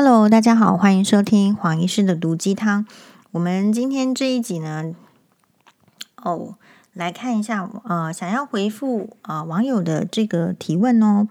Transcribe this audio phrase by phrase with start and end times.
[0.00, 2.86] Hello，大家好，欢迎收听黄医师的毒鸡汤。
[3.32, 4.94] 我们今天这一集呢，
[6.22, 6.54] 哦，
[6.92, 11.26] 来看一下，呃，想要回复啊、网友的这个提问哦。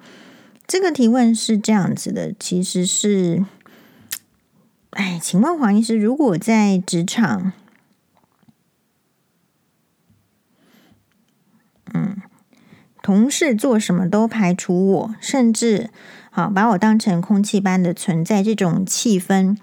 [0.68, 3.46] 这个提问是这样子的，其实是，
[4.90, 7.54] 哎，请问黄医师，如果在职场，
[11.94, 12.18] 嗯，
[13.02, 15.90] 同事做什么都排除我，甚至。
[16.38, 19.58] 好，把我当成空气般的存在，这种气氛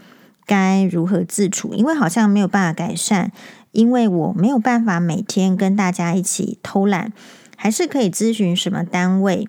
[0.44, 1.72] 该如何自处？
[1.72, 3.30] 因为好像没有办法改善，
[3.70, 7.12] 因为我没有办法每天跟大家一起偷懒，
[7.56, 9.46] 还是可以咨询什么单位？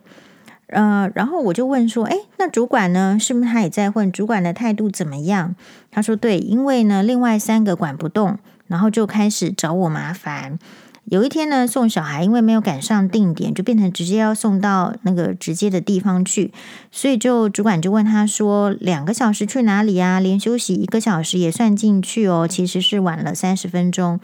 [0.67, 3.17] 呃，然后我就问说，诶，那主管呢？
[3.19, 5.55] 是不是他也在问主管的态度怎么样？
[5.89, 10.59] 他说对，因为呢，另外三个管不动，然后就开始找我麻烦。
[11.05, 16.51] 有一天呢，送小孩，因为没有赶上定点，就变成直接要送到那个直接的地方去，
[16.91, 20.19] 所以就主管就问他说：“两个小时去哪里啊？
[20.19, 24.19] 连休息一个小时也算进去哦。”其实是晚了三十分钟。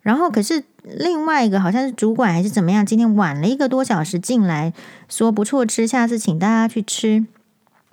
[0.00, 4.72] 然后可是另外一个好像是主管还是怎么样，今天晚了一个多小时进来，
[5.08, 7.26] 说不错吃，下次请大家去吃。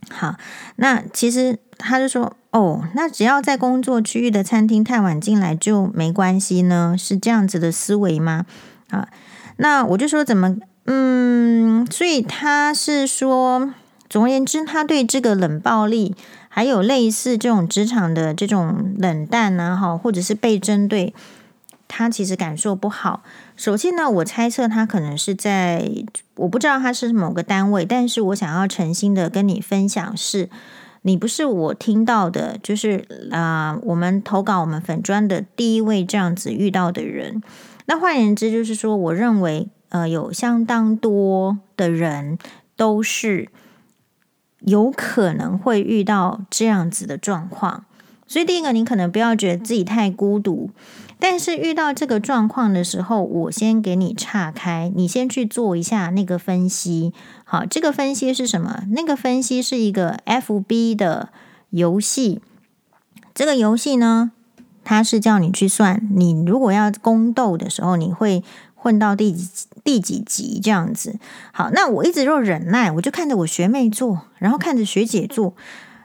[0.09, 0.35] 好，
[0.77, 2.37] 那其实他就说。
[2.53, 6.95] 哦，那只要在工作区域的餐厅太晚进来就没关系呢？
[6.95, 8.45] 是这样子的思维吗？
[8.91, 9.09] 啊，
[9.57, 13.73] 那我就说怎么，嗯，所以他是说，
[14.07, 16.15] 总而言之，他对这个冷暴力，
[16.47, 21.11] 还有类似这种职场的这种冷淡啊，哈，或者是被针对，
[21.87, 23.23] 他其实感受不好。
[23.57, 25.89] 首先呢，我猜测他可能是在，
[26.35, 30.51] 我不知道他是某个单位，但是我想要诚心的跟你分享是。
[31.03, 37.41] 你不是我听到的，就是啊、我们投稿我们粉砖的第一位这样子遇到的人。
[37.85, 42.37] 那换言之，就是说，我认为呃，有相当多的人
[42.75, 43.49] 都是
[44.61, 47.85] 有可能会遇到这样子的状况。
[48.33, 50.71] 所以，第一个，你可能不要觉得自己太孤独。
[51.19, 57.13] 但是遇到这个状况的时候，我先给你岔开，你先去做一下那个分析。
[57.45, 58.85] 好，这个分析是什么？
[58.89, 61.29] 那个分析是一个 FB 的
[61.69, 62.41] 游戏。
[63.35, 64.31] 这个游戏呢，
[64.83, 71.19] 它是叫你去算，你如果要宫斗的时候，你会混到第几第几集这样子。
[71.51, 75.53] 好，那我一直就忍耐，我就看着我学妹做，然后看着学姐做。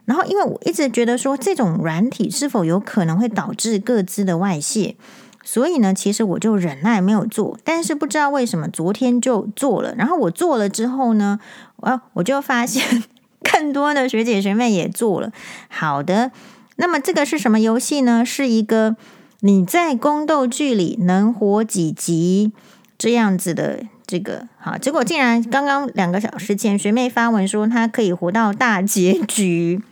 [0.08, 4.96] 然后，因为我一直觉得说，这种软体是否有可能会导致个资的外泄，
[5.44, 7.58] 所以呢，其实我就忍耐没有做。
[7.62, 9.94] 但是不知道为什么昨天就做了。
[9.96, 11.38] 然后我做了之后呢，
[11.76, 13.04] 我我就发现
[13.52, 15.30] 更多的学姐学妹也做了。
[15.68, 16.32] 好的，
[16.76, 18.24] 那么这个是什么游戏呢？
[18.24, 18.96] 是一个
[19.40, 22.52] 你在宫斗剧里能活几集
[22.96, 24.48] 这样子的这个。
[24.58, 29.82] 好，结果竟然刚刚两个小时前学妹发文说她可以活到大结局。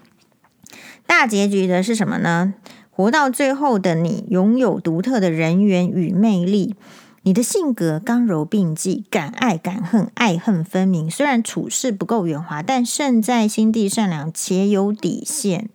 [1.07, 2.55] 大结局的是什么呢？
[2.91, 6.75] 活到最后的你，拥有独特的人缘与魅力。
[7.23, 11.11] 你的性格刚柔并济，敢爱敢恨，爱恨分明。
[11.11, 15.69] 虽然处事不够圆滑，但胜在心地善良且有底线。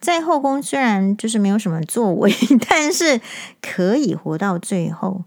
[0.00, 2.32] 在后宫虽然就是没有什么作为，
[2.68, 3.20] 但是
[3.60, 5.22] 可以活到最后。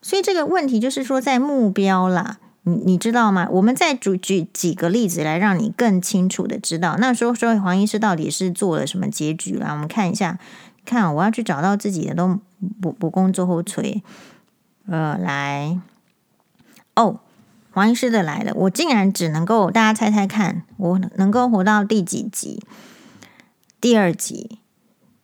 [0.00, 2.38] 所以这个问题就是说，在目标啦。
[2.64, 3.48] 你你知道吗？
[3.50, 6.96] 我们再举举几个例子来让你更清楚的知道。
[6.98, 9.72] 那说说黄医师到底是做了什么结局啦？
[9.72, 10.38] 我们看一下，
[10.84, 12.38] 看我要去找到自己的都
[12.80, 14.02] 不不工作后催。
[14.86, 15.80] 呃，来
[16.94, 17.18] 哦，
[17.72, 22.62] 黄医师的来了，我竟然只能够大家猜猜看，我能够活到第几集？
[23.80, 24.58] 第二集。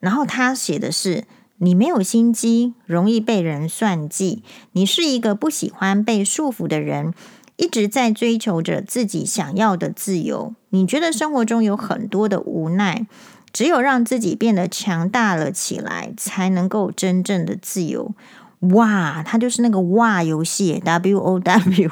[0.00, 1.24] 然后他写的是。
[1.58, 4.42] 你没有心机，容易被人算计。
[4.72, 7.12] 你是一个不喜欢被束缚的人，
[7.56, 10.54] 一直在追求着自己想要的自由。
[10.70, 13.06] 你觉得生活中有很多的无奈，
[13.52, 18.14] 只有让自己变得强大了起来，才能够真正的自由。
[18.60, 21.90] 哇，它就是那个哇游戏，W O W，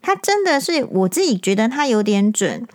[0.00, 2.66] 它真的是我自己觉得它有点准。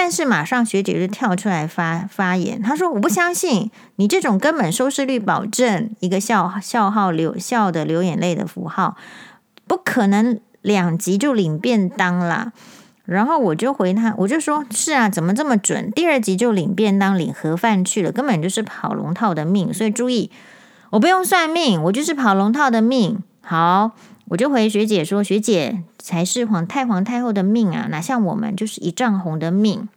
[0.00, 8.96] 但是马上学姐就跳出来发发言，她说：“我不相信你这种根本收视率保证，一个笑笑号流笑的流眼泪的符号，
[9.66, 12.52] 不可能两集就领便当啦。”
[13.06, 15.90] 然后我就回他，我就说：“是啊，怎么这么准？
[15.90, 19.74] 第二集就领便当领盒饭去了，根本就是跑龙套的命。
[19.74, 20.30] 所以注意，
[20.90, 23.90] 我不用算命，我就是跑龙套的命。”好。
[24.28, 29.88] 我就回学姐说：“学姐才是皇太皇太后的命啊，哪像我们就是一丈红的命。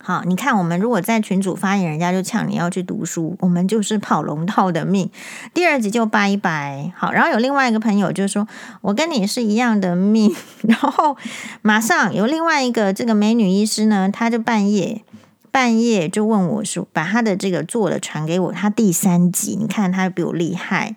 [0.00, 5.10] 好，你看我们如果在群主发言，人家就呛你要去读书，我们就是跑龙套的命。
[5.52, 6.92] 第二集就拜拜。
[6.96, 8.46] 好，然后有另外一个朋友就说：
[8.80, 10.34] 我跟你是一样的命。
[10.62, 11.16] 然后
[11.60, 15.02] 马上有另外一个这个美女医师呢，她就半夜
[15.50, 20.94] 半夜就问我说，把他的这个做的传给我，他第三集，你看他比我厉害。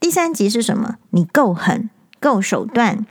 [0.00, 0.96] 第三集是什么？
[1.10, 3.06] 你够狠，够手段。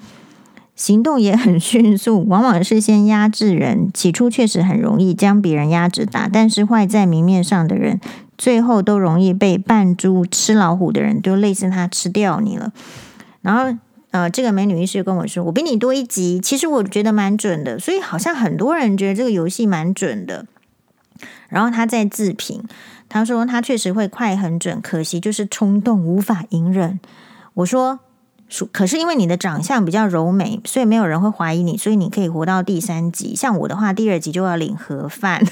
[0.76, 3.92] 行动也很迅速，往往是先压制人。
[3.94, 8.00] 起初确实很容易将别人压着打，但是坏在明面上的人，
[8.38, 12.72] 最后都容易被扮猪吃老虎的人，就类似他吃掉你了。
[13.42, 13.78] 然后，
[14.12, 20.48] 呃，这个美女医师跟我说：“我比你多一集。”其实我觉得蛮准的，所以好像很多人觉得这个游戏蛮准的。
[21.50, 22.64] 然后他在自评，
[23.10, 27.00] 他说他确实会快很准，可惜就是冲动无法隐忍。
[27.56, 28.00] 我说。
[28.72, 33.36] 可是因为你的长相比较柔美，所以没有人会怀疑你，所以你可以活到第三集。
[33.36, 35.46] 像我的话，第二集就要领盒饭。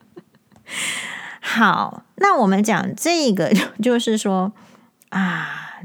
[1.38, 3.52] 好，那我们讲这个，
[3.82, 4.52] 就是说
[5.10, 5.82] 啊，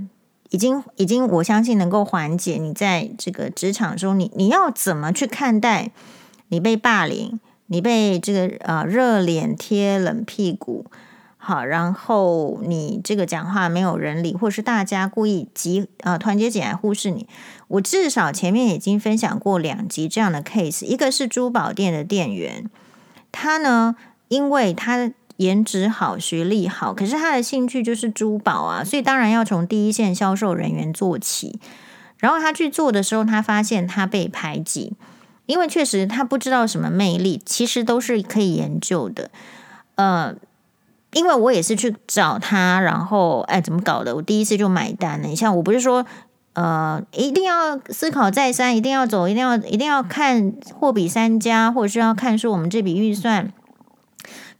[0.52, 5.92] 已经已经，我相信能够缓解你在这个职场中，你你要怎么去看待
[6.48, 10.86] 你被霸凌，你被这个呃热脸贴冷屁股。
[11.38, 17.28] 好，然后你这个讲话没有人理，或是大家故意集呃团结起来忽视你。
[17.70, 22.70] 我至少前面已经分享过两集这样的 case，一个是珠宝店的店员，
[23.32, 23.96] 他呢，
[24.28, 31.60] 因为他颜值好、学历好，可是他的兴趣就是珠宝啊，所以当然要从第一线销售人员做起。
[32.18, 34.94] 然后他去做的时候，他发现他被排挤，
[35.46, 39.30] 因为确实他不知道什么魅力，其实都是可以研究的，
[39.96, 40.36] 呃。
[41.14, 44.16] 因为我也是去找他，然后哎，怎么搞的？
[44.16, 45.28] 我第一次就买单了。
[45.28, 46.06] 你像我不是说，
[46.54, 53.52] 呃，一定要思考再三，一定要走，一定要一定要看货比三家，或者是要看说我们这笔预算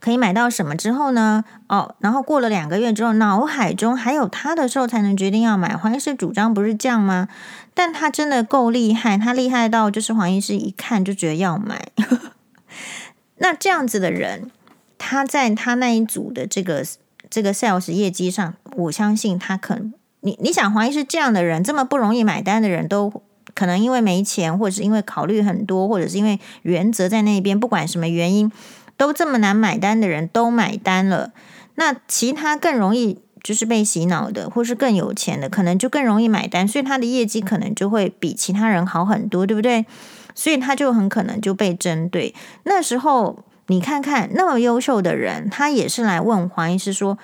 [0.02, 1.44] 可以买到什么之后呢？
[1.68, 5.76] 哦，然后过了两个月之后，脑海中还有他的时候，才能决定要买。
[5.76, 7.28] 黄医师主张不是这样吗？
[7.72, 11.88] 但他真的够厉害，他厉害到就是黄医师一看就觉得要买。
[13.38, 14.50] 那这样子的人。
[15.04, 16.86] 他在他那一组的这个
[17.28, 19.76] 这个 sales 业绩上，我相信他可，
[20.20, 23.12] 你你想，黄医师这样的人，这么不容易买单的人都
[23.52, 28.52] 可能因为没钱，或者是因为考虑很多，或者是因为原则在那边，不管什么原因，
[28.96, 31.32] 都这么难买单的人都买单了。
[31.76, 39.86] 那其他更容易就是被洗脑的，或是更有钱的，可能就更容易买单，所以他的业绩可能就会比其他人好很多，对不对？
[40.34, 42.34] 所以他就很可能就被针对。
[42.64, 43.44] 那时候。
[43.68, 47.16] 你看看那么优秀的人，他也是来问黄医师说，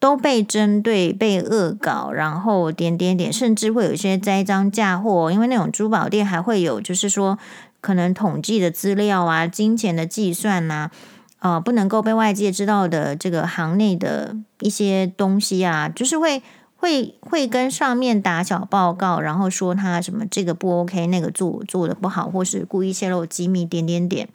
[0.00, 5.30] 都被针对、被恶搞，然后点点点，甚至会有一些栽赃嫁祸。
[5.32, 7.38] 因为那种珠宝店还会有，就是说
[7.80, 10.90] 可能统计的资料啊、金钱的计算呐、
[11.38, 16.42] 啊，呃，不能够被外界知道的这个行内的一些东西啊，就是会
[16.76, 24.28] 会会跟上面打小报告，然后说他什么这个不 OK，那个做做的不好，或是故意泄露机密，点点点。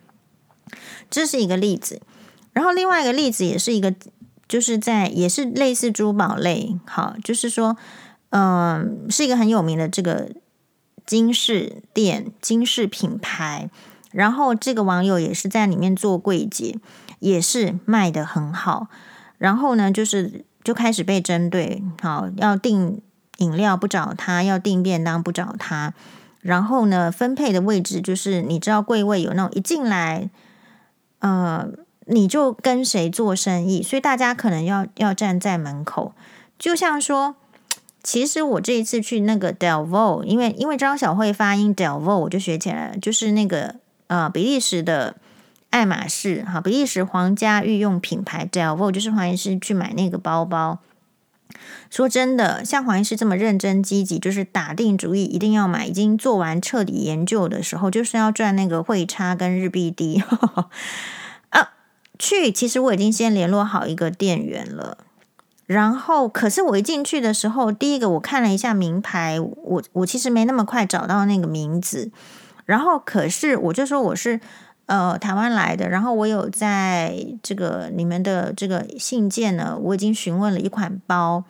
[1.10, 2.02] 这是一个例子，
[2.54, 3.94] 然后另外一个例子也是一个，
[4.48, 7.78] 就是在也是类似珠宝类，好，就是说，
[8.30, 10.32] 嗯，是一个很有名的这个
[11.06, 13.70] 金饰店、金饰品牌，
[14.12, 16.78] 然后这个网友也是在里面做柜姐，
[17.20, 18.88] 也是卖的很好，
[19.38, 23.02] 然后呢，就是就开始被针对，好，要订
[23.38, 25.94] 饮料不找他，要订便当不找他，
[26.42, 30.30] 然后呢，分配的位置就是你知道柜位有那种一进来。
[31.20, 31.70] 呃，
[32.08, 36.14] 你就跟谁做生意，所以大家可能要要站在门口。
[36.60, 37.38] 就像说，
[38.04, 43.76] 其实我这一次去那个 Delvaux，因为因为张小慧发音 Delvaux，我就学起来了，就是那个
[44.08, 45.16] 呃比利时的
[45.70, 50.80] 爱马仕哈，比利时皇家御用品牌 Delvaux，就是黄医师去买那个包包。
[51.90, 60.22] 说真的，像黄医师这么认真积极，就是打定主意一定要买，已经做完彻底研究的时候，就是要赚那个汇差跟日币低。
[61.50, 61.70] 啊，
[62.18, 64.98] 去，其实我已经先联络好一个店员了，
[65.66, 72.12] 然后可是我一进去的时候，第一个我看了一下名牌，我我其实没那么快找到那个名字，
[72.66, 74.40] 然后可是我就说我是
[74.88, 81.44] 呃台湾来的，然后我有在这个你们的这个信件呢，我已经询问了一款包。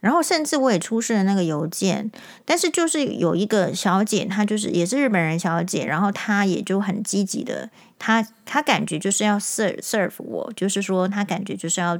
[0.00, 2.10] 然后甚至我也出示了那个邮件，
[2.44, 11.96] 但是就是有一个小姐，她就是也是日本人小姐，然后她也就很积极的，她她感觉就是要 serve serve 我，就是说她感觉就是要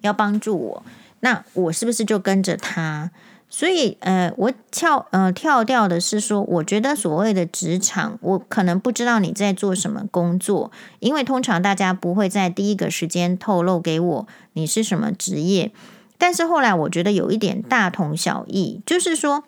[0.00, 0.82] 要帮助我，
[1.20, 3.10] 那我是不是就跟着他？
[3.52, 15.72] 所以呃，我跳呃跳掉的是说，我觉得所谓的职场，我可能不知道你在做什么工作，因为通常大家不会在第一个时间透露给我你是什么职业。
[16.16, 19.42] 但是后来我觉得有一点大同小异，就是说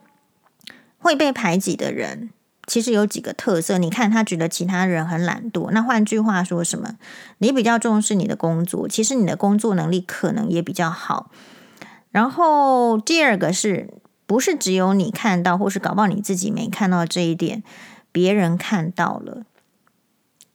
[0.99, 2.31] 会被排挤的人，
[2.67, 3.79] 其实有几个特色。
[3.79, 6.97] 你看他觉得其他人很懒惰，那换句话说什么？
[7.39, 11.31] 你比较重视你的工作，其实你的工作能力可能也比较好。
[12.11, 13.89] 然后第二个是
[14.27, 17.63] 不是只有你看到，或是搞不好你自己没看到这一点，
[18.11, 19.43] 别人看到了。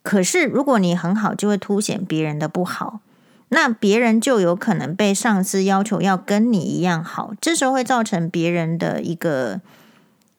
[0.02, 3.02] 可是如果你很好，就会凸显别人的不好。
[3.50, 9.62] 那别人就有可能被上司要求要跟你一样好，这时候会造成别人的一个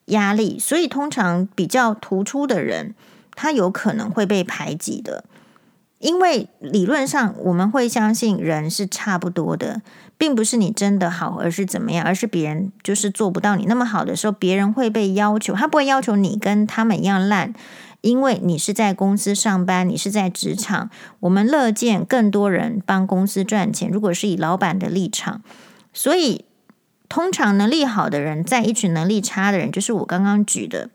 [0.09, 0.59] 压力。
[0.59, 2.93] 所以通常比较突出的人，
[3.33, 5.23] 他有可能会被排挤的。
[5.97, 9.81] 因为理论上我们会相信人是差不多的，
[10.17, 17.53] 并不是你真的好，而是怎么样，而是别人就是做不到你那么好的时候，别人会被要求，他不会要求你跟他们一样烂。
[17.99, 20.89] 因为你是在公司上班，你是在职场，
[21.19, 23.89] 我们乐见更多人帮公司赚钱。
[23.91, 25.41] 如果是以老板的立场，
[25.91, 26.45] 所以
[27.09, 30.89] 通常能力好的人，在一群能力差的人，就是我刚刚举的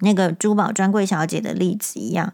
[0.00, 2.32] 那个珠宝专柜小姐的例子一样，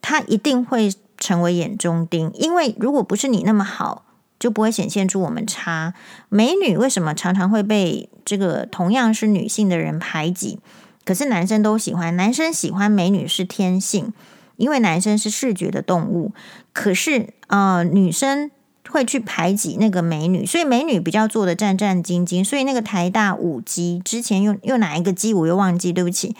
[0.00, 2.30] 她一定会成为眼中钉。
[2.34, 4.04] 因为如果不是你那么好，
[4.38, 5.94] 就不会显现出我们差。
[6.28, 10.58] 美女为什么常常会被这个同样是女性的人排挤？
[11.04, 14.12] 可是男生都喜欢，男生喜欢美女是天性，
[14.56, 16.32] 因为男生是视觉的动物。
[16.72, 18.50] 可是呃，女生
[18.92, 22.44] 会去排挤那个美女，所以美女比较做的战战兢兢。
[22.44, 26.36] 所以那个台大五基之前用用哪一个基我又忘记，对不起，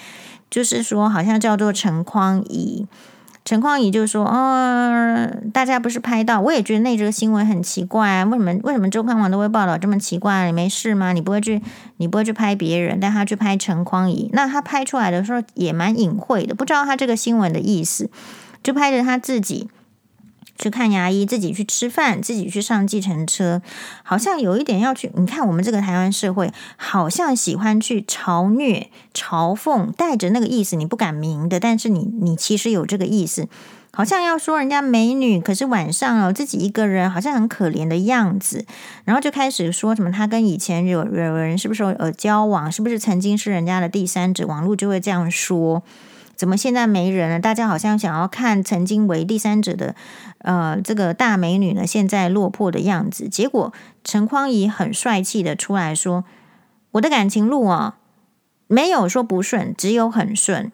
[0.51, 2.87] 就是说好像叫做陈匡怡。
[3.45, 10.47] 陈匡怡就说：“哦，大家不是拍到，我也觉得那则新闻很奇怪啊，为什么为什么周刊网都会报道这么奇怪？
[10.47, 11.13] 你没事吗？
[11.13, 11.61] 你不会去，
[11.97, 18.09] 你不会去拍别人，但他去拍陈匡怡，那他拍出来的时候也蛮隐晦的，不知道他这个新闻的意思，
[18.63, 19.69] 就拍着他自己。”
[20.59, 23.61] 去看牙医，自己去吃饭，自己去上计程车，
[24.03, 25.11] 好像有一点要去。
[25.17, 33.49] 你看，我们这个台湾社会，好像喜欢去嘲虐、嘲讽，带着那个意思，你不敢明的，但是你你其实有这个意思，
[33.93, 38.65] 好像要说人家美女，可是晚上哦自己一个人，好像很可怜的样子，
[39.05, 45.83] 然后就开始说什么他跟以前有有人是不是有交往，是不是曾经是人家的第三者，网络就会这样说。
[46.43, 47.39] 怎么现在没人了？
[47.39, 49.95] 大家好像想要看曾经为第三者的，
[50.39, 53.29] 呃，这个大美女呢，现在落魄的样子。
[53.29, 53.73] 结果
[54.03, 56.25] 陈匡怡很帅气的出来说
[56.91, 57.95] ：“我的感情路啊，
[58.67, 60.73] 没有说不顺，只有很顺。”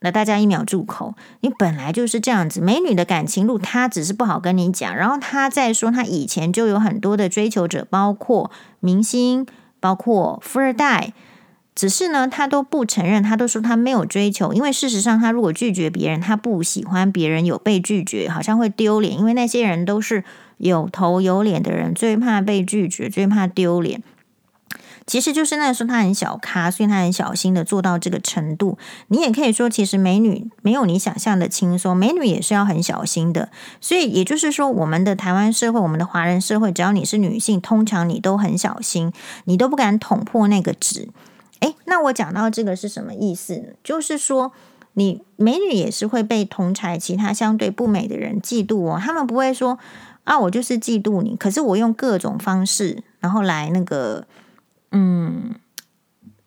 [0.00, 1.14] 那大家一秒住口！
[1.40, 4.96] 你本来就是这样子，美女的感情路，她只是不好跟你讲。
[4.96, 9.46] 然后她再说，她以前就有很多的追求者，包括明星，
[9.80, 11.12] 包括富二代。
[11.78, 20.24] 只是呢，他都不承认，他都说他没有追求，因为事实上，他如果拒绝别人，他不喜欢别人有被拒绝，好像会丢脸，因为那些人都是
[20.56, 24.02] 有头有脸的人，最怕被拒绝，最怕丢脸。
[25.06, 28.76] 其实就是那时候他很小咖，所以他很小心的做到这个程度。
[29.06, 33.50] 你也可以说，其实美女没有你想象的轻松，美女也是要很小心的。
[33.80, 39.12] 所以也就是说，我们的台湾社会，我们的华人社会，只要你是女性，通常你都很小心，
[39.44, 41.08] 你都不敢捅破那个纸。
[41.60, 43.68] 诶，那我讲到这个是什么意思呢？
[43.82, 44.52] 就是说，
[44.94, 49.00] 你美女也是会被同才其他相对不美的人嫉妒哦。
[49.00, 49.78] 他们不会说
[50.24, 54.26] 啊，我就是嫉妒你，可是我用各种方式，然后来那个，
[54.92, 55.54] 嗯，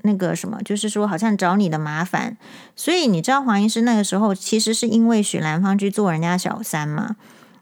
[0.03, 2.37] 那个什么，就是说好像找你的麻烦。
[2.75, 7.15] 所以你知道黄医师那个时候其实是因为许兰芳去做人家小三嘛。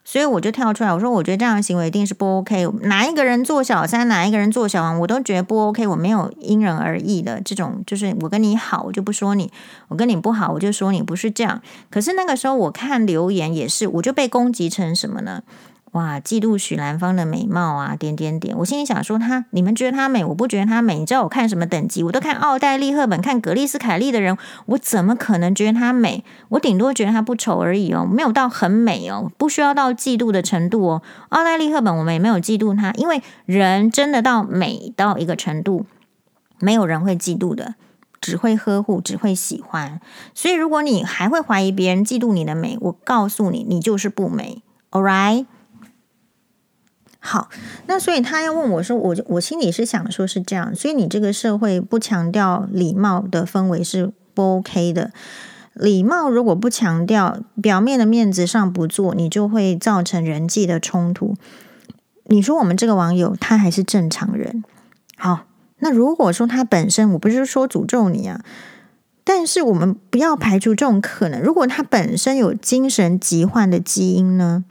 [0.09, 2.67] 所以我就跳出来，我说我觉得这样的行为一定是不 OK。
[2.81, 5.85] 哪一个人做小三，哪一个人做小王，我都觉得不 OK。
[5.85, 9.45] 我没有因人而异的这种，就是我跟你好，我就不说你；
[9.87, 11.61] 我跟你不好，我就说你不是这样。
[11.91, 15.43] 可是那个时候我看留言也是，我就被攻击成什么呢？
[15.93, 18.55] 哇，嫉妒许兰芳的美貌啊，点点点。
[18.59, 20.99] 我心里想说她，你们觉得她美，我不觉得她美。
[20.99, 22.03] 你知道我看什么等级？
[22.03, 26.23] 我都看奥黛丽·赫本、看格丽斯·凯利的人，我怎么可能觉得她美？
[26.49, 31.01] 我顶多觉得她不丑而已哦，没有到很美哦，不需要到嫉妒的程度哦。
[31.29, 35.87] 奥黛丽·赫本我们也没有嫉妒她，因为人真的到美到一个程度，
[36.59, 37.73] 没有人会嫉妒的，
[38.21, 39.99] 只会呵护，只会喜欢。
[40.35, 44.61] 所以如果你还会怀疑别人嫉妒你的美，我告诉你，你就是不美。
[44.91, 45.47] All right。
[47.21, 47.49] 好，
[47.85, 55.11] 那所以他要问我说，我我心里是想说，是这样，所以你这个社会不强调礼貌的氛围是不 OK 的。
[55.73, 61.35] 礼貌如果不强调，表面的面子上不做，你就会造成人际的冲突。
[62.25, 64.63] 你说我们这个网友他还是正常人，
[65.17, 65.41] 好，
[65.79, 68.41] 那如果说他本身，我不是说诅咒你啊，
[69.23, 74.63] 但是我们不要排除这种可能，如果他本身有精神疾患的基因呢？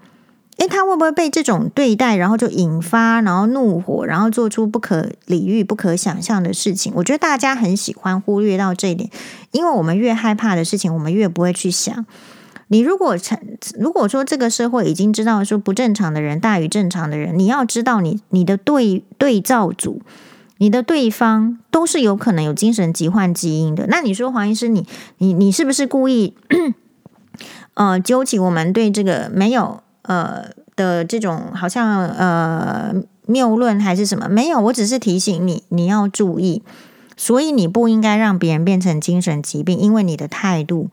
[0.59, 6.93] 诶，他会不会被这种对待，然后就引发，然后怒火，然后做出不可理喻、不可想象的事情？
[6.97, 9.09] 我觉得大家很喜欢忽略到这一点，
[9.53, 12.05] 因为我们越害怕的事情，我们越不会去想。
[12.71, 13.39] 你如果成，
[13.79, 20.03] 如果说这个社会已经知道说不正常的人大于正常的人，你要知道你你的对对照组，
[20.57, 23.87] 你的对方都是有可能有精神疾患基因的。
[23.87, 24.85] 那你说黄医师，你
[25.19, 26.35] 你你是不是故意
[27.75, 29.85] 呃揪起我们对这个没有？
[30.09, 32.93] 呃的这种好像呃
[33.27, 34.27] 谬论还是什么？
[34.29, 36.63] 没有，我只是提醒你，你要注意，
[37.17, 40.89] 所以你不应该让别人变成精神疾病，因为你的态度，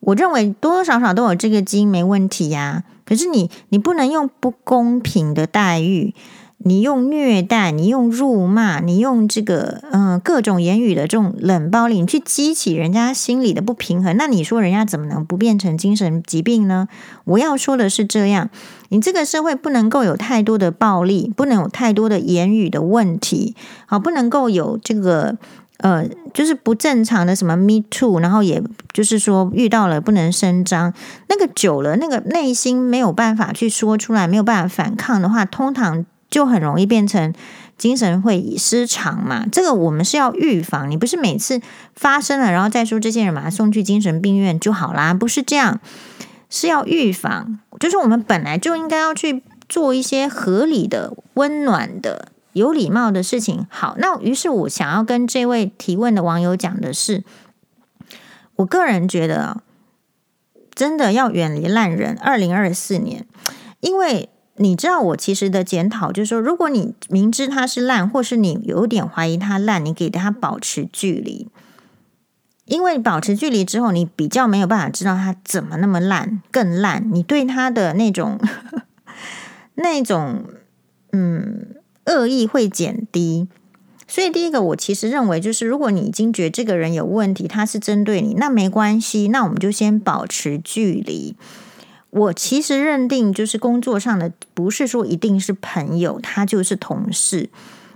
[0.00, 2.84] 我认为多多少少都有这个基因没问题呀。
[3.04, 6.14] 可是你你不能用不公平的待遇。
[6.58, 16.88] 你用虐待，你用辱骂，你用这个嗯、呃、各种言语的这种冷暴力，你去激起人家心里的不平衡，那你说人家怎么能不变成精神疾病呢？
[17.24, 18.50] 我要说的是这样，
[18.88, 25.36] 你这个社会不能够有太多的暴力，不能有太多的言语的问题，好，不能够有这个
[25.76, 28.60] 呃，就是不正常的什么 me too，然后也
[28.92, 30.92] 就是说遇到了不能声张，
[31.28, 36.04] 那个久了，那个内心没有办法去说出来，没有办法反抗的话，通常。
[36.28, 37.32] 就很容易变成
[37.78, 40.90] 精神会失常嘛，这个我们是要预防。
[40.90, 41.60] 你不是每次
[41.94, 45.80] 发生了，然后再说这些人把他送去精神病院就好啦，不是这样，
[46.48, 47.60] 是要预防。
[47.78, 53.66] 就是我们本来就应该要去做一些合理的、温暖的、有礼貌的事情。
[53.68, 57.22] 好，那于是我想要跟这位提问的网友讲的是，
[58.56, 59.62] 我个人觉得
[60.74, 62.18] 真的要远离烂人。
[62.20, 63.26] 二零二四年，
[63.80, 64.30] 因为。
[64.58, 71.48] 你知道我其实的检讨就是说，如果你明知他是烂，或是你有点怀疑他烂，你给他保持距离，
[72.64, 77.08] 因为保持距离之后，你比较没有办法知道他怎么那么烂，更烂。
[77.12, 78.40] 你对他的那种
[79.76, 80.44] 那种
[81.12, 83.48] 嗯恶意会减低。
[84.08, 91.34] 所以第一个，我其实认为就是，如果你已经觉得这个人有问题，他是针对你，那没关系，那我们就先保持距离。
[92.16, 97.50] 我其实认定，就是工作上的，不是说一定是朋友，他就是同事。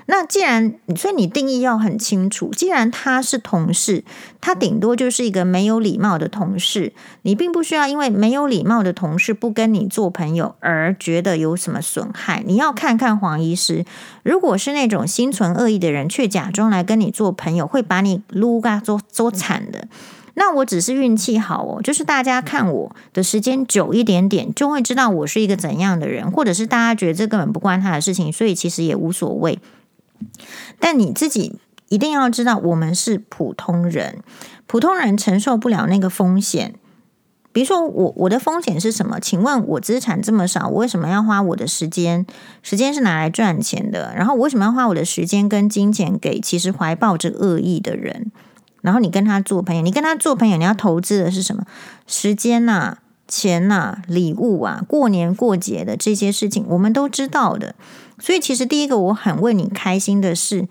[0.06, 2.50] 那既然，所以你定义要很清楚。
[2.54, 4.04] 既然他是同事，
[4.40, 6.92] 他顶多就是一个没有礼貌的同事。
[7.22, 12.42] 你并不需要因为没有礼貌的同事不跟你做朋友而觉得有什么损害。
[12.44, 13.86] 你要看看黄医师，
[14.24, 19.86] 如果是那种心存恶意的人，却假装来跟你做朋友，会把你撸嘎做做惨的。
[20.34, 29.58] 那我只是运气好哦，就是大家看我的时间久一点点，就会知道我是一个怎样的人，或者是大家觉得这根本不关他的事情，所以其实也无所谓。
[30.78, 34.22] 但你自己一定要知道，我们是普通人，
[34.66, 36.74] 普通人承受不了那个风险。
[37.52, 39.18] 比如说我我的风险是什么？
[39.18, 42.24] 请问我资产这么少，我为什么要花我的时间？
[42.62, 48.30] 时间是拿来赚钱的，然后我为什么要花我的时间跟金钱给其实怀抱着恶意的人？
[48.82, 51.64] 然后你跟他做朋友，你跟他做朋友，你要投资的是什么？
[52.06, 57.74] 时间呐、钱呐、礼物啊，过年过节的这些事情，我们都知道的。
[58.18, 60.68] 所以，其实第一个我很为你开心的是，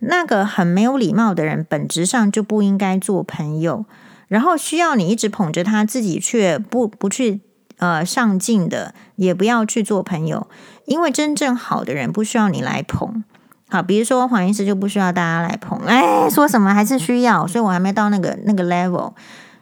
[0.00, 3.84] 那个很没有礼貌的人，本质上就不应该做朋友。
[4.28, 7.40] 然后需要你一直捧着他，自己却不不去
[7.78, 10.48] 呃上进的，也不要去做朋友，
[10.84, 13.22] 因为真正好的人不需要你来捧。
[13.68, 19.12] 好，比如说黄医师就不需要大家来捧，哎，说什么还是需要，所以我还没到那个那个 level。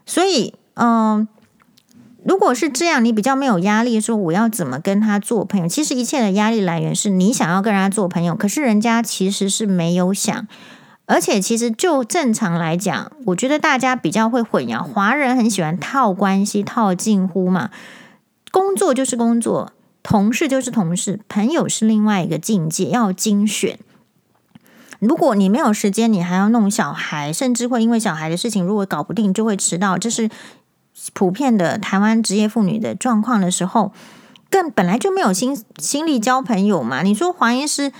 [0.05, 1.27] 所以，嗯，
[2.23, 5.67] 如果是这样，你比较没有压力，说我要怎么跟他做朋友？
[5.67, 10.47] 其实一切的压力来源是你想要跟人家做朋友，可是人家其实是没有想。
[11.07, 17.71] 而且，其实就正常来讲，我觉得大家比较会混淆，华人很喜欢套关系、套近乎嘛。
[18.51, 23.79] 工作就是工作，同事就是同事，朋友是另外一个境界，要精选。
[25.00, 29.98] 如果你没有时间，你还要弄小孩，甚至会因为小孩的事情，如果搞不定，就会迟到。
[29.98, 30.30] 这是
[31.12, 33.92] 普遍的台湾职业妇女的状况的时候，
[34.48, 37.02] 更本来就没有心心力交朋友嘛。
[37.02, 37.92] 你说黄医师，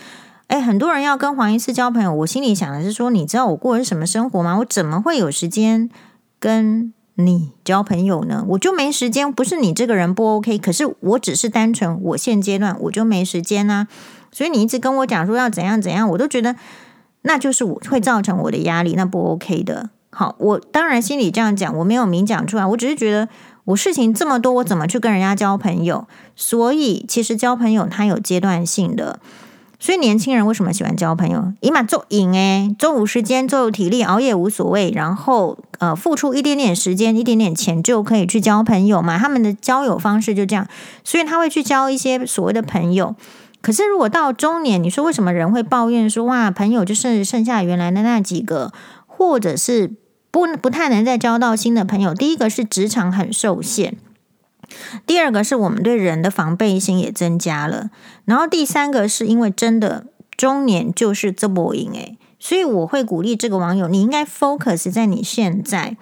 [0.47, 4.59] 哎，很多人要跟黄医师交朋友，我心里想的是说，你知道我过的是什么生活吗？
[4.59, 5.91] 我怎么会有时间
[6.39, 8.45] 跟你交朋友呢？
[8.51, 13.89] 我就没时间，不是你这个人不 OK，可是我只是单纯我现阶段我就没时间啊。
[14.35, 16.55] 所以你一直跟我讲说要怎样怎样，我都觉得。
[17.27, 19.89] 那就是我会造成我的压力，那不 OK 的。
[20.11, 23.27] 好，我当然心里这样讲，我没有明讲出来，我只是觉得
[23.65, 26.07] 我事情这么多，我怎么去跟人家交朋友？
[26.37, 29.21] 所以其实交朋友它有阶段性的，
[29.79, 31.55] 所以年轻人为什么喜欢交朋友？
[31.61, 39.17] 以马做瘾诶，周五时间，做体力，熬夜无所谓，然后呃，付出一点点时间，一点点钱就可以去交朋友嘛。
[39.17, 40.69] 他们的交友方式就这样，
[41.03, 43.17] 所以他会去交一些所谓的朋友。
[43.65, 48.75] 可是如果到中年，你说为什么人会抱怨说哇，朋友就是剩下原来的那几个，
[49.07, 49.95] 或者是
[50.31, 52.13] 不不太能再交到新的朋友？
[52.13, 53.97] 第一个是职场很受限。
[55.07, 57.89] 第二个是我们对人的防备心也增加了，
[58.27, 65.97] 然后第三个是因为真的中年就是这波赢诶，所以我会鼓励这个网友，你应该 focus 在你现在。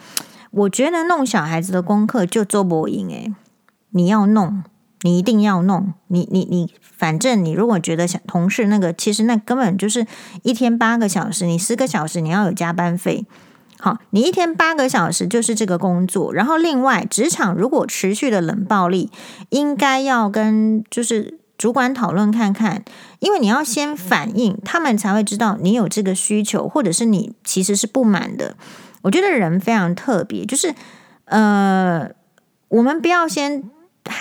[0.50, 3.32] 我觉得弄小孩子的功课就做不赢诶，
[3.90, 4.64] 你要弄，
[5.02, 10.06] 你一定要弄，你你你，反正你如果觉得想同事那个，其实那根本就是
[10.42, 13.26] 一天八个小时，你十个小时你要有加班费。
[13.78, 19.10] 好，你一天八个小时就是这个工作，然后另外职场如果持续的冷暴力，
[19.48, 22.84] 应该要跟就是主管讨论看看，
[23.18, 28.56] 因为你要先反映，他们才会知道你有这个需求，或者是你其实是不满的。
[29.02, 30.72] 我觉得人非常特别，就是
[31.24, 32.08] 呃，
[32.68, 33.64] 我们不要先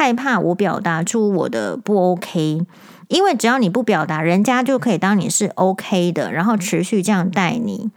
[0.01, 2.65] 害怕我表达出我的不 OK，
[3.07, 7.91] 因为只要你不表达，人家就可以当你是 OK 的，然后持续这样带你。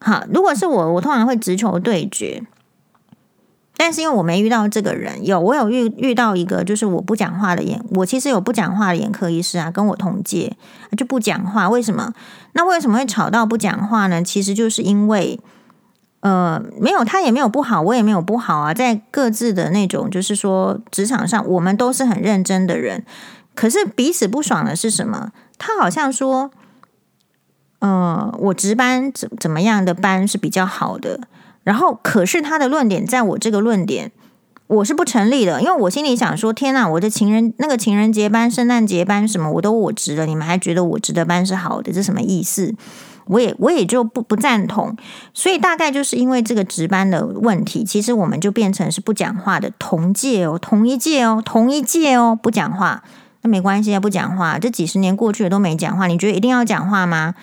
[0.00, 2.42] 好，如果是我，我通常会直球对决。
[3.76, 10.56] 但是因为我没遇到这个人，有我有遇遇到一个，就是我不讲话的眼，我其实有不讲话的眼科医师啊，跟我同届
[10.98, 11.70] 就不讲话。
[11.70, 12.12] 为什么？
[12.54, 14.20] 那为什么会吵到不讲话呢？
[14.20, 15.38] 其实就是因为，
[16.20, 23.04] 呃，没有他也没有不好，我也没有不好啊，在各自的那种，就是说职场上，我们都是很认真的人，
[23.54, 25.32] 可是彼此不爽的是什么？
[25.58, 26.50] 他好像说。
[27.82, 31.18] 嗯，我值班怎怎么样的班是比较好的？
[31.64, 34.12] 然后，可是他的论点在我这个论点，
[34.66, 42.74] 我是不成立的，因为我心里想说：天哪，我的情人那个情人节班、圣诞节班什么，我都我值了，你们还觉得我值的班是好的，这什么意思？
[43.30, 44.96] 我也我也就不不赞同。
[45.32, 53.02] 所以大概就是因为这个值班的问题，其实我们就变成是不讲话的同届哦，同一届哦，同一届哦，不讲话，
[53.42, 57.34] 那没关系啊，不讲话，这几十年过去了都没讲话，你觉得一定要讲话吗？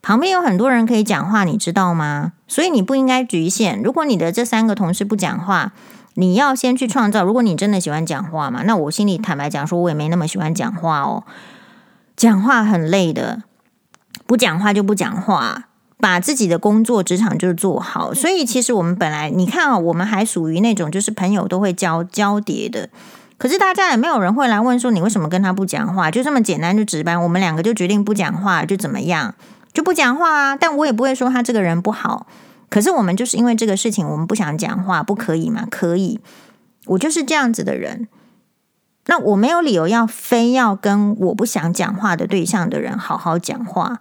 [0.00, 2.32] 旁边有很多人可以讲话，你知道吗？
[2.46, 3.82] 所以你不应该局限。
[3.82, 5.72] 如果你的这三个同事不讲话，
[6.14, 7.24] 你要先去创造。
[7.24, 11.24] 如果你真的喜欢讲话嘛，那我心里坦白讲，说我也没那么喜欢讲话哦。
[12.16, 13.42] 讲话很累的，
[14.34, 15.68] 不讲话就不讲话，
[15.98, 18.12] 把自己的工作职场就是做好。
[18.12, 22.90] 所以其实我们本来你看啊，我们还属于那种就是朋友都会交交叠的，
[23.38, 29.36] 可是大家也没有人会来问说你为什么跟他不讲话，就这么简单就值班，我们两个就决定不讲话就怎么样。
[29.72, 32.26] 就不讲话啊，但我也不会说他这个人不好。
[32.68, 35.64] 可是我们就是因为这个事情，我们不想讲话，不可以吗？
[35.70, 36.18] 可以，
[36.86, 38.08] 我就是这样子的人。
[39.06, 44.00] 那我没有理由要非要跟我不想讲话的对象的人好好讲话，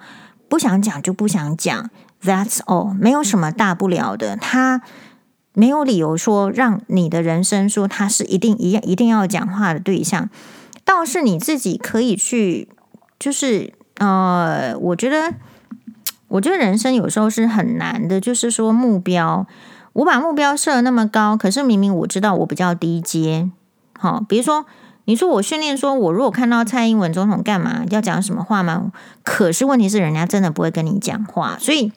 [0.53, 1.89] 不想讲就不想讲
[2.21, 4.37] ，That's all，没有什么大不了的。
[4.37, 4.83] 他
[5.53, 10.29] 没有理由说让你的人生说他是一定一一定要讲话的对象，
[10.85, 12.69] 倒是你自己可以去，
[13.17, 15.33] 就是呃，我觉得。
[16.27, 19.47] 我觉得人生有时候是很难的，就是说目标，
[19.93, 23.49] 我把目标设那么高，可是明明我知道我比较低阶。
[23.97, 24.65] 好，比如说
[25.05, 28.91] 你说我训练，说我如果看到蔡英文总统干嘛要讲什么话吗？
[29.23, 31.91] 可是问题是人家真的不会跟你讲话，所以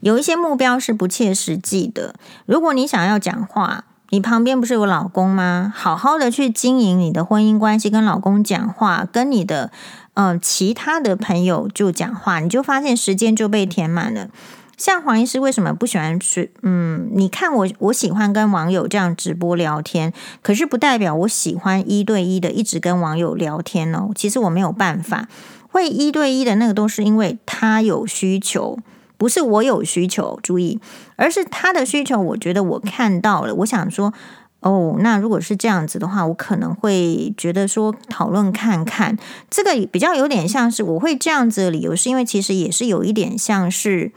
[0.00, 2.14] 有一些目标是不切实际的。
[2.46, 5.72] 如果你想要讲话，你旁边不是有老公吗？
[5.74, 9.70] 好好的去经营你的婚姻关系，跟老公讲话，跟你的。
[10.16, 14.28] 嗯，其他的朋友就讲话，你就发现时间就被填满了。
[14.76, 16.50] 像黄医师为什么不喜欢去？
[16.62, 24.10] 嗯，你看我，我喜欢跟网友这样直播聊天，可是不代表我喜欢一对一的一直跟网友聊天哦。
[24.14, 25.28] 其实我没有办法，
[25.70, 28.78] 会一对一的那个都是因为他有需求，
[29.16, 30.80] 不是我有需求，注意，
[31.16, 34.12] 而是他的需求，我觉得我看到了，我想说。
[34.60, 39.14] 哦，那如果是这样子的话，我可能会觉得说讨论看看，
[39.50, 44.10] 这个比较有点像是我会这样子的理由，是因为其实也是有一点像是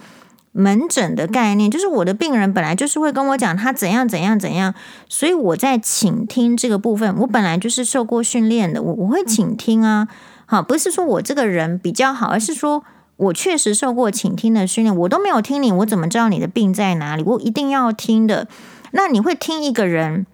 [0.52, 4.74] 门诊的概念，就是我的病人本来就是会跟我讲他怎样怎样怎样，
[5.08, 10.08] 所以我在倾听这个部分，我本来就是受过训练的，我我会倾听啊，
[10.46, 12.84] 好，不是说我这个人比较好，而是说
[13.18, 17.24] 我确实受过倾听的训练，我都没有听你，我怎么知道你的病在哪里？
[17.24, 18.48] 我一定要听的。
[18.92, 20.26] 那你会听一个人？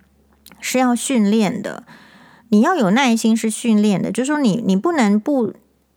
[0.59, 1.83] 是要训练的，
[2.49, 4.11] 你要有耐心，是训练的。
[4.11, 5.53] 就是说你，你不能不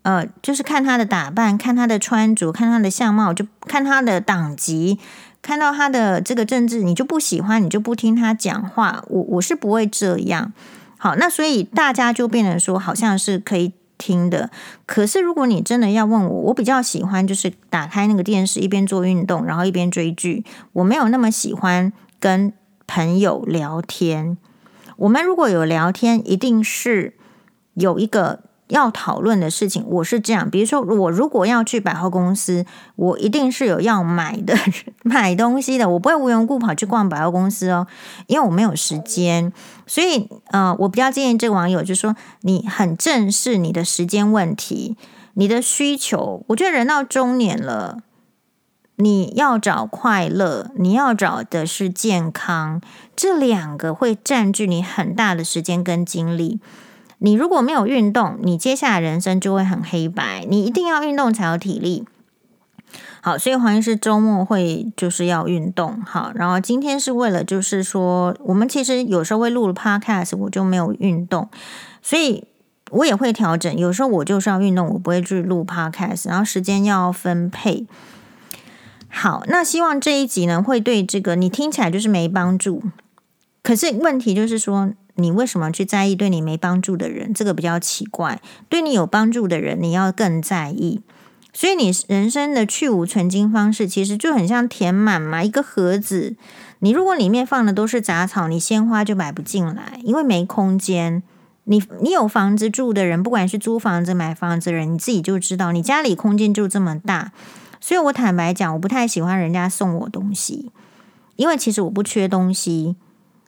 [0.06, 5.00] 呃，就是看他的打扮，看他的穿着，看他的相貌，就看他的党籍，
[5.42, 9.02] 看到他的这个政治，你就不喜欢，你就不听他讲话。
[9.08, 10.52] 我我是不会这样。
[10.96, 14.48] 好，那所以大家就变成说，好像是可以听的。
[14.86, 20.44] 可是如果你真的要问我，我比较喜欢就是打开那个电视，一边做运动，然后一边追剧。
[20.74, 22.52] 我没有那么喜欢跟
[22.86, 24.38] 朋友聊天。
[24.98, 27.14] 我们如果有聊天，一定是
[27.74, 28.45] 有一个。
[28.68, 30.50] 要讨论的事情，我是这样。
[30.50, 34.56] 比如说，我如果要去百货公司，我一定是有要买的、
[35.04, 37.86] 买东西的，我不会无缘无故跑去逛百货公司哦，
[38.26, 39.52] 因为我没有时间。
[39.86, 44.96] 所以，呃，我比较建议这个网友，就是说，你很正视你的时间问题，
[45.34, 46.42] 你的需求。
[46.48, 47.98] 我觉得人到中年了，
[48.96, 52.80] 你要找快乐，你要找的是健康，
[53.14, 56.58] 这两个会占据你很大的时间跟精力。
[57.18, 60.44] 你如果没有运动，你接下来人生就会很黑白。
[60.48, 62.04] 你一定要运动才有体力。
[63.22, 66.00] 好，所以黄医师周末会就是要运动。
[66.02, 71.48] 好，然后今天是为了就是说，我们其实有时候会录了 podcast，我就没有运动，
[72.02, 72.44] 所以
[72.90, 73.76] 我也会调整。
[73.76, 77.86] 有时候我就是要运动，我不会去录 podcast，然后时间要分配。
[79.08, 82.82] 好，那希望这一集呢会对这个你听起来就是没帮助，
[83.62, 84.92] 可是问题就是说。
[85.16, 87.34] 你为什么去在意对你没帮助的人？
[87.34, 88.40] 这个比较奇怪。
[88.68, 91.00] 对你有帮助的人，你要更在意。
[91.52, 96.36] 所以你人生的去芜存菁方式，其实就很像填满嘛，一个盒子。
[96.80, 101.22] 你如果里面放的都是杂草，你鲜花就摆不进来，因为没空间。
[101.64, 107.32] 你你有房子住的人，不管是租房子买房子的人，你自己就知道，你家里空间就这么大。
[107.80, 110.70] 所以我坦白讲，我不太喜欢人家送我东西，
[111.36, 112.96] 因为其实我不缺东西。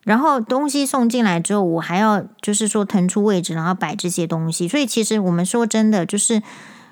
[0.08, 4.66] 然后东西送进来之后，我还要就是说腾出位置，然后摆这些东西。
[4.66, 6.42] 所以其实我们说真的，就是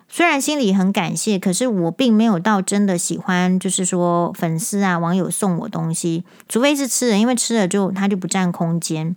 [0.07, 9.17] 虽然心里很感谢，可是我并没有到真的喜欢，就是说粉丝啊网友送我东西，除非是吃的，因为吃了就它就不占空间。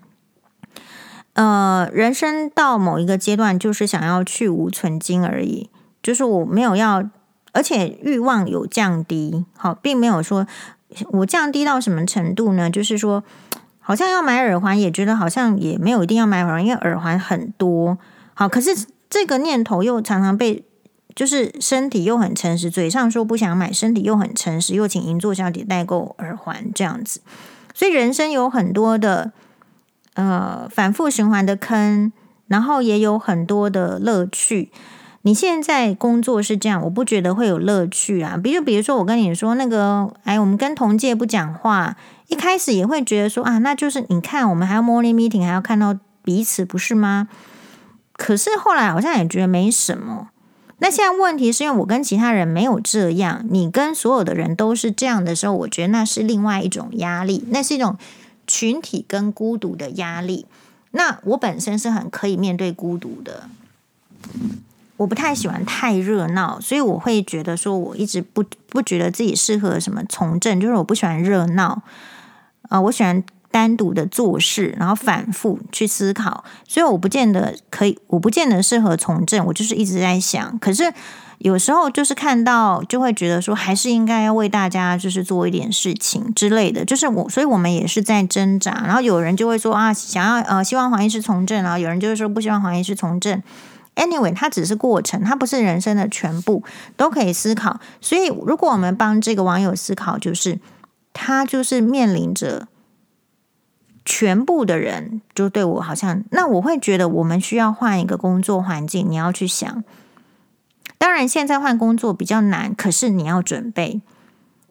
[1.33, 5.69] 呃，人生到某一个阶段，就是想要去无存菁而已，
[6.01, 7.03] 就是我没有要，
[7.51, 10.47] 而且欲望有降低，好，并没有说
[11.09, 12.69] 我降低到什么程度呢？
[12.69, 13.25] 就是说。
[13.89, 17.97] 好像要买耳环，也觉得好像也没有一定要买耳环，因为耳环很多。
[18.35, 20.63] 好，可是这个念头又常常被，
[21.15, 27.21] 就是身体又很诚实，嘴上说不想买，身体又很诚实，又请银座小姐代购耳环这样子。
[27.73, 29.31] 所以人生有很多的
[30.13, 32.13] 呃反复循环的坑，
[32.45, 34.71] 然后也有很多的乐趣。
[35.23, 38.37] 你现在工作是这样，我不觉得会有乐趣啊。
[38.37, 41.97] 比如，比如说我跟你说那个，哎，我们跟同届不讲话。
[42.29, 47.27] 一开始也会觉得说啊，那就是你看，我们还要 morning meeting，还要看到彼此，不是吗？
[48.13, 50.29] 可是后来好像也觉得没什么。
[50.81, 57.97] 那现在问题是因为我跟其他人没有这样，你跟所有的人都是这样的时候，我觉得那是另外一种压力，那是一种
[58.47, 60.45] 群体跟孤独的压力。
[60.91, 63.49] 那我本身是很可以面对孤独的。
[64.97, 71.81] 我不太喜欢太热闹，所以我会觉得说，我一直不不觉得自己适合什么从政，就是我不喜欢热闹。
[72.69, 79.45] 啊、呃，我喜欢单独的做事，然后反复去思考，所以我不见得可以，我不见得适合从政。
[79.47, 80.93] 我就是一直在想，可是
[81.39, 86.85] 有时候就是看到，就会觉得说，还是应该要为大家就是做一点事情之类的。
[86.85, 88.83] 就是我，所以我们也是在挣扎。
[88.85, 93.41] 然后有人就会说啊，想要呃，希望黄医师从政，然后有人就是说不希望黄医师从政。
[93.95, 96.63] Anyway，它只是过程，它不是人生的全部，
[96.95, 97.79] 都可以思考。
[97.99, 100.59] 所以，如果我们帮这个网友思考，就是。
[101.13, 102.67] 他就是面临着
[104.05, 109.05] 全部的人，就对我好像，那我会觉得我们需要换一个工作环境。
[109.09, 109.83] 你要去想，
[110.97, 114.01] 当然现在换工作比较难，可是你要准备，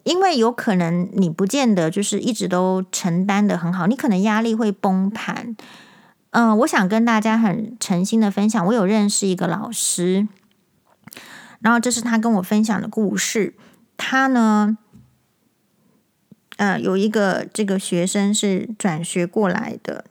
[0.02, 5.54] 因为有可能你不见得就是一直都承担得很好，你可能压力会崩盘。
[6.30, 10.26] 嗯、我想跟大家很诚心的分享，我有认识一个老师，
[11.60, 13.54] 然后这是他跟我分享的故事，
[13.96, 14.78] 他呢。
[16.58, 20.04] 呃，有一个这个学生是转学过来的，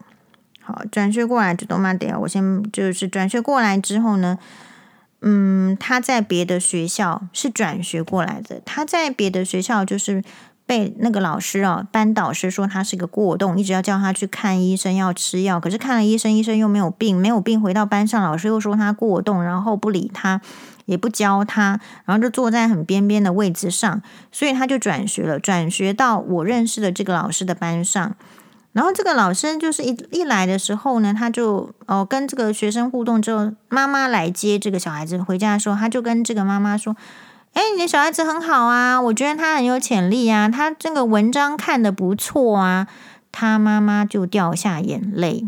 [0.62, 1.92] 好，转学过来就懂吗？
[1.92, 4.38] 等下我先就是转学过来之后呢，
[5.20, 10.24] 嗯，他在别的学校是转学过来的，他在别的学校就是
[10.64, 20.40] 被那个老师啊，班导师说他是个过动，一直要叫他去看医生，要吃药，可是看了医生，医生又没有病，没有病，回到班上，老师又说他过动，然后不理他。
[20.88, 28.16] 也不教他，然后就坐在很边边的位置上，所以他就转学了，转学到我认识的这个老师的班上。
[28.72, 36.96] 然后这个老师就是一一来的时候呢，他就哦跟这个学生互动之后，妈妈来接这个小孩子回家的时候，他就跟这个妈妈说
[37.52, 42.88] ：“哎，你的小孩子很好啊，我觉得他很有潜力啊，他这个文章看得不错啊。”
[43.30, 45.46] 他妈妈就掉下眼泪。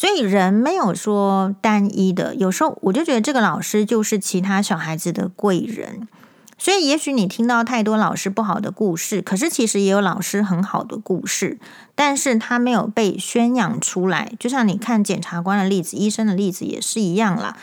[0.00, 6.08] 所以人没有说单一的，有时候我就觉得这个老师就是其他小孩子的贵人。
[6.56, 11.58] 所以，也许你听到太多老师不好的故事，可是其实也有老师很好的故事，
[11.94, 14.32] 但是他没有被宣扬出来。
[14.40, 17.58] 就像你看检察官的例子、医生的例子也是一样啦。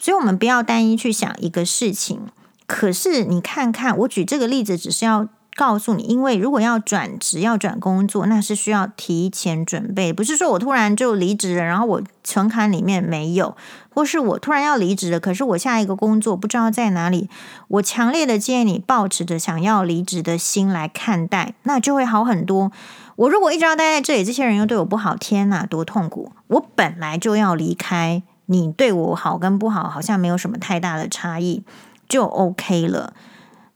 [0.00, 2.22] 所以，我们不要单一去想一个事情。
[2.66, 13.56] 可是，你看看，我举这个例子，只是要告诉你，因为如果要转职、要转工作，那是需要提前准备，不是说我突然就离职了，然后我存款里面没有。
[13.90, 17.28] 或是我突然要离职了，可是我下一个工作不知道在哪里。
[17.66, 22.70] 我强烈的建议你抱持着想要离职的心来看待，那就会好很多。
[23.16, 26.30] 我如果一直要待在这里，这些人又对我不好，天哪，多痛苦！
[26.46, 31.64] 我本来就要离开，你对我好跟不好好像没有什么太大的差异，
[32.08, 33.12] 就 OK 了。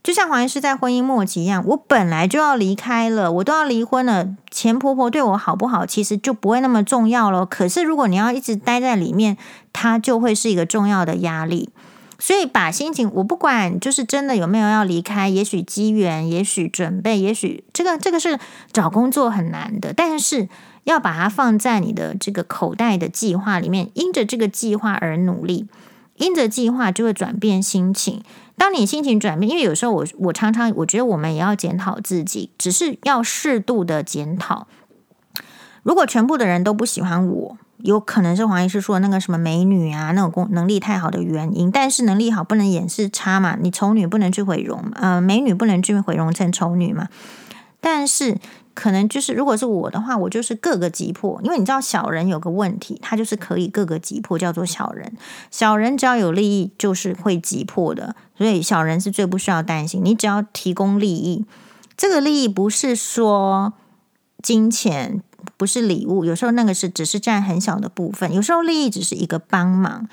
[0.02, 4.28] 就像黄医师在婚姻末期一样，我本来就要离开了，我都要离婚了。
[4.50, 7.46] 前婆婆对我好不好，其实就不会那么重要了。
[7.46, 9.36] 可是如果你要一直待在里面，
[9.72, 11.70] 它就会是一个重要的压力。
[12.18, 18.38] 所以把心情，我不管，就是真的有没有要离开，也许机缘，也许准备，也许这个这个是
[18.72, 20.48] 找工作很难的，但是
[20.84, 25.66] 要把它放在你的这个口袋的计划里面，因着这个计划而努力，
[26.16, 28.22] 因着计划就会转变心情。
[28.56, 34.66] 当你心情转变，因为有时候我我常常我觉得我们也要检讨自己，只是要适度的检讨。
[35.82, 41.70] 如果全部的人都不喜欢我，有可能是黄医师说那个什么美女啊，那种功能力太好的原因。
[41.70, 47.08] 但是能力好不能掩饰差嘛，你丑女不能去毁容，呃，美女不能去毁容成丑女嘛。
[47.80, 48.38] 但是。
[48.74, 51.40] 可能就是，如果是我的话，我就是各个击破。
[51.42, 55.12] 因为你知道，小人有个问题，他就是可以各个击破，叫做小人。
[55.50, 58.16] 小人只要有利益，就是会击破的。
[58.36, 60.00] 所以小人是最不需要担心。
[60.04, 61.44] 你只要提供利益，
[61.96, 63.74] 这个利益不是说
[64.42, 65.22] 金钱，
[65.56, 68.32] 不是礼物，有时候那个是只是占很小的部分。
[68.32, 70.08] 有时候利益只是一个帮忙。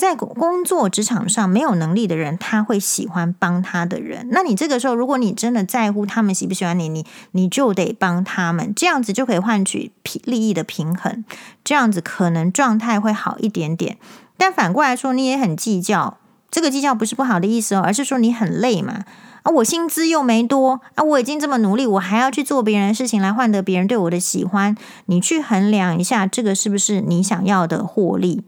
[0.00, 4.26] 在工作职场上没有能力的人，他会喜欢帮他的人。
[4.30, 11.22] 那你这个时候，如果你真的在乎他们喜不喜欢你，你你就得帮他们，这样子就可以换取平利益的平衡，
[11.62, 13.98] 这样子可能状态会好一点点。
[14.38, 16.16] 但反过来说，你也很计较，
[16.50, 19.04] 这个计较不是不好的意思哦，而是说你很累嘛。
[19.42, 24.74] 啊，我薪资又没多啊，我已经这么努力，我还要去做别人的事情来换得别人对我的喜欢。
[25.06, 28.42] 你去衡量一下，这个是不是你想要的获利？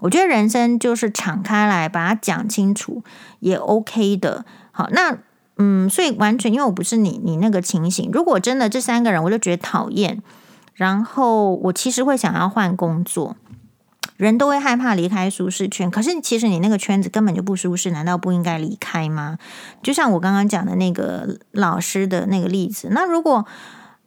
[0.00, 3.02] 我觉得人生就是敞开来把它讲清楚
[3.40, 4.44] 也 OK 的。
[4.70, 5.18] 好，那
[5.56, 8.08] 嗯，所以完全因为我不是你，你那个情形。
[8.12, 10.22] 如果真的这三个人我就觉得讨厌，
[10.74, 13.36] 然后我其实会想要换工作。
[14.16, 19.38] 人都会害怕离开舒适圈，可是其实你那个圈子根本就不舒适，难道不应该离开吗？
[19.82, 22.88] 就像我刚刚讲的那个老师的那个例子。
[22.92, 23.46] 那如果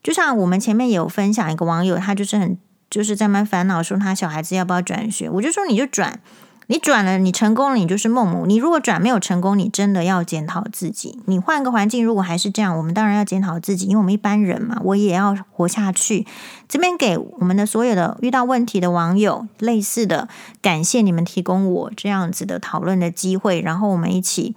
[0.04, 2.58] 就像我们前面有分享一个网友，他就是很。
[2.92, 6.20] 就是在蛮烦恼说他小孩子要不要转学，我就说你就转，
[6.68, 8.46] 你转了你成功了，你就是孟母。
[8.46, 11.18] 你如果转没有成功，你真的要检讨自己。
[11.26, 16.28] 你换个环境，如果还是这样，我们当然要检讨自己，因为我们一般人嘛，我也要活下去。
[16.68, 20.28] 这边给我们的所有的遇到问题的网友类似的，
[20.62, 24.54] 感谢你们提供我这样子的讨论的机会，然后我们一起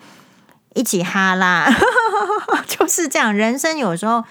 [0.75, 1.73] 一起哈啦，
[2.67, 3.33] 就是这样。
[3.33, 4.25] 人生有时候。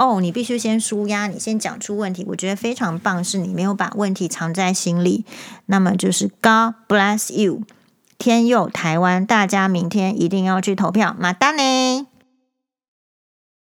[0.00, 2.24] 哦，你必须先舒压，你先讲出问题。
[2.28, 5.26] 我觉得非常棒，是你没有把问题藏在心里。
[5.66, 7.64] 那么就是 God bless you，
[8.16, 12.09] 天佑台湾，大家明天一定要去投票，马丹呢。